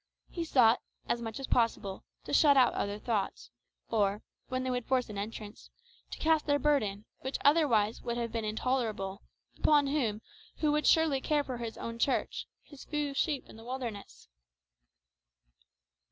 [0.31, 3.51] He sought, as much as possible, to shut out other thoughts;
[3.87, 5.69] or, when they would force an entrance,
[6.09, 9.21] to cast their burden, which otherwise would have been intolerable,
[9.59, 10.23] upon Him
[10.57, 14.27] who would surely care for his own Church, his few sheep in the wilderness.